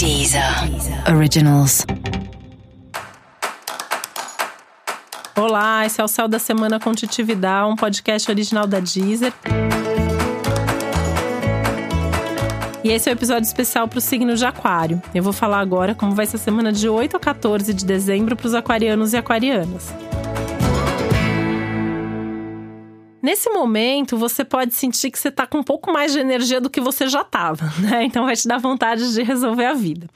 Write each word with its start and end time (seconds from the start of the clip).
Deezer 0.00 0.42
Originals. 1.14 1.84
Olá, 5.36 5.84
esse 5.84 6.00
é 6.00 6.04
o 6.04 6.08
Céu 6.08 6.26
da 6.26 6.38
Semana 6.38 6.80
com 6.80 6.94
Titividade, 6.94 7.70
um 7.70 7.76
podcast 7.76 8.30
original 8.30 8.66
da 8.66 8.80
Deezer. 8.80 9.30
E 12.82 12.88
esse 12.88 13.10
é 13.10 13.12
o 13.12 13.14
um 13.14 13.18
episódio 13.18 13.46
especial 13.46 13.86
para 13.86 13.98
o 13.98 14.00
signo 14.00 14.34
de 14.34 14.46
Aquário. 14.46 15.02
Eu 15.14 15.22
vou 15.22 15.34
falar 15.34 15.60
agora 15.60 15.94
como 15.94 16.14
vai 16.14 16.24
ser 16.24 16.36
a 16.36 16.40
semana 16.40 16.72
de 16.72 16.88
8 16.88 17.18
a 17.18 17.20
14 17.20 17.74
de 17.74 17.84
dezembro 17.84 18.34
para 18.34 18.46
os 18.46 18.54
aquarianos 18.54 19.12
e 19.12 19.18
aquarianas. 19.18 19.92
Nesse 23.22 23.50
momento, 23.50 24.16
você 24.16 24.44
pode 24.44 24.74
sentir 24.74 25.10
que 25.10 25.18
você 25.18 25.28
está 25.28 25.46
com 25.46 25.58
um 25.58 25.62
pouco 25.62 25.92
mais 25.92 26.12
de 26.12 26.18
energia 26.18 26.60
do 26.60 26.70
que 26.70 26.80
você 26.80 27.06
já 27.08 27.20
estava, 27.20 27.64
né? 27.80 28.04
Então 28.04 28.24
vai 28.24 28.34
te 28.34 28.48
dar 28.48 28.58
vontade 28.58 29.12
de 29.12 29.22
resolver 29.22 29.66
a 29.66 29.74
vida. 29.74 30.08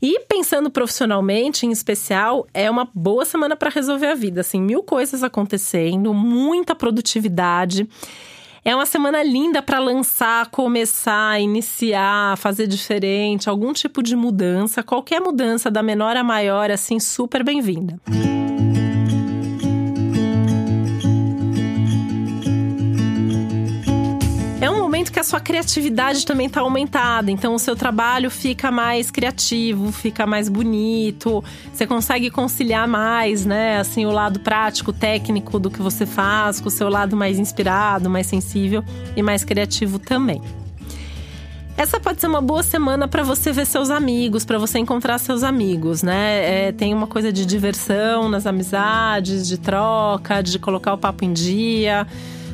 E 0.00 0.20
pensando 0.28 0.70
profissionalmente, 0.70 1.64
em 1.66 1.70
especial, 1.70 2.46
é 2.52 2.70
uma 2.70 2.86
boa 2.94 3.24
semana 3.24 3.56
para 3.56 3.70
resolver 3.70 4.08
a 4.08 4.14
vida. 4.14 4.42
Assim, 4.42 4.60
mil 4.60 4.82
coisas 4.82 5.22
acontecendo, 5.22 6.12
muita 6.12 6.74
produtividade. 6.74 7.88
É 8.62 8.74
uma 8.74 8.84
semana 8.84 9.22
linda 9.22 9.62
para 9.62 9.78
lançar, 9.78 10.50
começar, 10.50 11.40
iniciar, 11.40 12.36
fazer 12.36 12.66
diferente, 12.66 13.48
algum 13.48 13.72
tipo 13.72 14.02
de 14.02 14.16
mudança, 14.16 14.82
qualquer 14.82 15.20
mudança 15.20 15.70
da 15.70 15.82
menor 15.82 16.16
a 16.16 16.24
maior, 16.24 16.70
assim, 16.70 16.98
super 16.98 17.44
bem-vinda. 17.44 17.98
Que 25.10 25.20
a 25.20 25.24
sua 25.24 25.40
criatividade 25.40 26.24
também 26.24 26.46
está 26.46 26.60
aumentada. 26.60 27.30
Então, 27.30 27.54
o 27.54 27.58
seu 27.58 27.74
trabalho 27.74 28.30
fica 28.30 28.70
mais 28.70 29.10
criativo, 29.10 29.92
fica 29.92 30.26
mais 30.26 30.48
bonito. 30.48 31.42
Você 31.72 31.86
consegue 31.86 32.30
conciliar 32.30 32.86
mais, 32.86 33.44
né? 33.44 33.78
Assim, 33.78 34.06
o 34.06 34.10
lado 34.10 34.40
prático, 34.40 34.92
técnico 34.92 35.58
do 35.58 35.70
que 35.70 35.82
você 35.82 36.06
faz, 36.06 36.60
com 36.60 36.68
o 36.68 36.70
seu 36.70 36.88
lado 36.88 37.16
mais 37.16 37.38
inspirado, 37.38 38.10
mais 38.10 38.26
sensível 38.26 38.84
e 39.16 39.22
mais 39.22 39.44
criativo 39.44 39.98
também. 39.98 40.40
Essa 41.76 42.00
pode 42.00 42.20
ser 42.22 42.26
uma 42.26 42.40
boa 42.40 42.62
semana 42.62 43.06
para 43.06 43.22
você 43.22 43.52
ver 43.52 43.66
seus 43.66 43.90
amigos, 43.90 44.46
para 44.46 44.58
você 44.58 44.78
encontrar 44.78 45.18
seus 45.18 45.42
amigos, 45.42 46.02
né? 46.02 46.68
É, 46.68 46.72
tem 46.72 46.94
uma 46.94 47.06
coisa 47.06 47.30
de 47.30 47.44
diversão 47.44 48.30
nas 48.30 48.46
amizades, 48.46 49.46
de 49.46 49.58
troca, 49.58 50.42
de 50.42 50.58
colocar 50.58 50.94
o 50.94 50.98
papo 50.98 51.22
em 51.22 51.34
dia. 51.34 52.06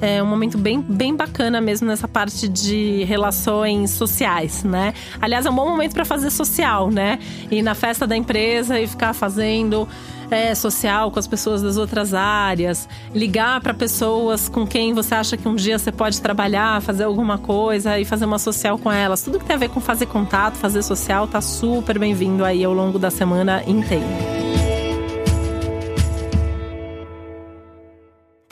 É 0.00 0.22
um 0.22 0.26
momento 0.26 0.58
bem, 0.58 0.80
bem 0.80 1.14
bacana 1.14 1.60
mesmo 1.60 1.86
nessa 1.86 2.06
parte 2.06 2.48
de 2.48 3.04
relações 3.04 3.90
sociais, 3.90 4.62
né? 4.62 4.92
Aliás, 5.20 5.46
é 5.46 5.50
um 5.50 5.54
bom 5.54 5.68
momento 5.68 5.94
para 5.94 6.04
fazer 6.04 6.30
social, 6.30 6.90
né? 6.90 7.18
Ir 7.50 7.62
na 7.62 7.74
festa 7.74 8.06
da 8.06 8.16
empresa 8.16 8.78
e 8.78 8.86
ficar 8.86 9.14
fazendo 9.14 9.88
é, 10.30 10.54
social 10.54 11.10
com 11.10 11.18
as 11.18 11.26
pessoas 11.26 11.62
das 11.62 11.76
outras 11.76 12.12
áreas, 12.14 12.88
ligar 13.14 13.60
para 13.60 13.72
pessoas 13.72 14.48
com 14.48 14.66
quem 14.66 14.92
você 14.92 15.14
acha 15.14 15.36
que 15.36 15.48
um 15.48 15.54
dia 15.54 15.78
você 15.78 15.92
pode 15.92 16.20
trabalhar, 16.20 16.82
fazer 16.82 17.04
alguma 17.04 17.38
coisa 17.38 17.98
e 17.98 18.04
fazer 18.04 18.24
uma 18.24 18.38
social 18.38 18.78
com 18.78 18.90
elas. 18.90 19.22
Tudo 19.22 19.38
que 19.38 19.44
tem 19.44 19.56
a 19.56 19.58
ver 19.58 19.70
com 19.70 19.80
fazer 19.80 20.06
contato, 20.06 20.56
fazer 20.56 20.82
social, 20.82 21.26
tá 21.26 21.40
super 21.40 21.98
bem-vindo 21.98 22.44
aí 22.44 22.64
ao 22.64 22.72
longo 22.72 22.98
da 22.98 23.10
semana 23.10 23.62
inteira. 23.66 24.65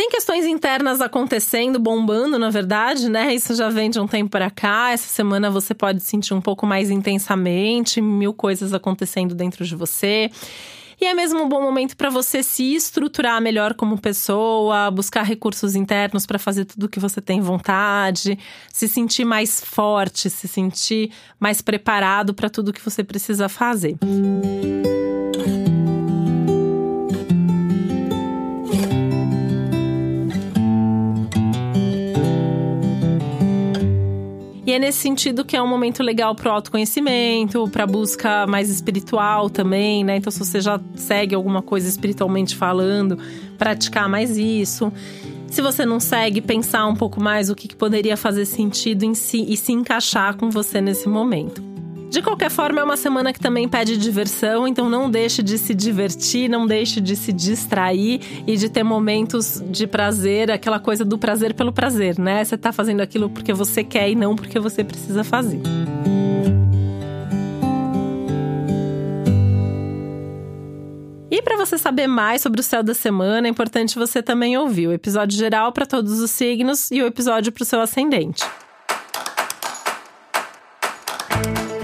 Questões 0.08 0.44
internas 0.44 1.00
acontecendo, 1.00 1.78
bombando, 1.78 2.38
na 2.38 2.50
verdade, 2.50 3.08
né? 3.08 3.34
Isso 3.34 3.54
já 3.54 3.68
vem 3.68 3.90
de 3.90 4.00
um 4.00 4.06
tempo 4.06 4.30
para 4.30 4.50
cá. 4.50 4.90
Essa 4.92 5.08
semana 5.08 5.50
você 5.50 5.74
pode 5.74 6.00
sentir 6.00 6.34
um 6.34 6.40
pouco 6.40 6.66
mais 6.66 6.90
intensamente, 6.90 8.00
mil 8.00 8.32
coisas 8.32 8.72
acontecendo 8.72 9.34
dentro 9.34 9.64
de 9.64 9.76
você. 9.76 10.30
E 11.00 11.06
é 11.06 11.12
mesmo 11.12 11.42
um 11.42 11.48
bom 11.48 11.60
momento 11.60 11.96
para 11.96 12.08
você 12.08 12.42
se 12.42 12.74
estruturar 12.74 13.40
melhor 13.40 13.74
como 13.74 14.00
pessoa, 14.00 14.90
buscar 14.90 15.22
recursos 15.22 15.74
internos 15.74 16.24
para 16.24 16.38
fazer 16.38 16.64
tudo 16.64 16.84
o 16.84 16.88
que 16.88 17.00
você 17.00 17.20
tem 17.20 17.40
vontade, 17.40 18.38
se 18.72 18.88
sentir 18.88 19.24
mais 19.24 19.60
forte, 19.60 20.30
se 20.30 20.46
sentir 20.46 21.10
mais 21.38 21.60
preparado 21.60 22.32
para 22.32 22.48
tudo 22.48 22.72
que 22.72 22.82
você 22.82 23.02
precisa 23.02 23.48
fazer. 23.48 23.96
Música 24.02 24.53
é 34.72 34.78
nesse 34.78 34.98
sentido 34.98 35.44
que 35.44 35.56
é 35.56 35.62
um 35.62 35.66
momento 35.66 36.02
legal 36.02 36.34
para 36.34 36.50
o 36.50 36.52
autoconhecimento, 36.54 37.68
para 37.68 37.86
busca 37.86 38.46
mais 38.46 38.70
espiritual 38.70 39.50
também, 39.50 40.02
né? 40.02 40.16
Então, 40.16 40.30
se 40.30 40.38
você 40.38 40.60
já 40.60 40.80
segue 40.94 41.34
alguma 41.34 41.60
coisa 41.60 41.88
espiritualmente 41.88 42.56
falando, 42.56 43.18
praticar 43.58 44.08
mais 44.08 44.38
isso. 44.38 44.92
Se 45.48 45.60
você 45.60 45.84
não 45.84 46.00
segue, 46.00 46.40
pensar 46.40 46.86
um 46.86 46.96
pouco 46.96 47.20
mais 47.22 47.50
o 47.50 47.54
que, 47.54 47.68
que 47.68 47.76
poderia 47.76 48.16
fazer 48.16 48.46
sentido 48.46 49.04
em 49.04 49.14
si 49.14 49.44
e 49.46 49.56
se 49.56 49.72
encaixar 49.72 50.36
com 50.36 50.50
você 50.50 50.80
nesse 50.80 51.08
momento. 51.08 51.73
De 52.14 52.22
qualquer 52.22 52.48
forma, 52.48 52.80
é 52.80 52.84
uma 52.84 52.96
semana 52.96 53.32
que 53.32 53.40
também 53.40 53.68
pede 53.68 53.96
diversão, 53.96 54.68
então 54.68 54.88
não 54.88 55.10
deixe 55.10 55.42
de 55.42 55.58
se 55.58 55.74
divertir, 55.74 56.48
não 56.48 56.64
deixe 56.64 57.00
de 57.00 57.16
se 57.16 57.32
distrair 57.32 58.20
e 58.46 58.56
de 58.56 58.68
ter 58.68 58.84
momentos 58.84 59.60
de 59.68 59.84
prazer, 59.84 60.48
aquela 60.48 60.78
coisa 60.78 61.04
do 61.04 61.18
prazer 61.18 61.54
pelo 61.54 61.72
prazer, 61.72 62.16
né? 62.16 62.44
Você 62.44 62.56
tá 62.56 62.72
fazendo 62.72 63.00
aquilo 63.00 63.28
porque 63.28 63.52
você 63.52 63.82
quer 63.82 64.08
e 64.08 64.14
não 64.14 64.36
porque 64.36 64.60
você 64.60 64.84
precisa 64.84 65.24
fazer. 65.24 65.60
E 71.28 71.42
para 71.42 71.56
você 71.56 71.76
saber 71.76 72.06
mais 72.06 72.42
sobre 72.42 72.60
o 72.60 72.62
céu 72.62 72.84
da 72.84 72.94
semana, 72.94 73.48
é 73.48 73.50
importante 73.50 73.98
você 73.98 74.22
também 74.22 74.56
ouvir 74.56 74.86
o 74.86 74.92
episódio 74.92 75.36
geral 75.36 75.72
para 75.72 75.84
todos 75.84 76.20
os 76.20 76.30
signos 76.30 76.92
e 76.92 77.02
o 77.02 77.06
episódio 77.06 77.50
para 77.50 77.62
o 77.62 77.66
seu 77.66 77.80
ascendente. 77.80 78.44